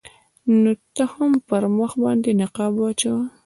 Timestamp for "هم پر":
1.13-1.63